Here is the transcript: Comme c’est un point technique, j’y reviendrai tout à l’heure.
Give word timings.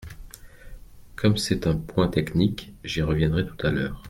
Comme 1.15 1.37
c’est 1.37 1.67
un 1.67 1.75
point 1.75 2.07
technique, 2.07 2.73
j’y 2.83 3.03
reviendrai 3.03 3.45
tout 3.45 3.67
à 3.67 3.69
l’heure. 3.69 3.99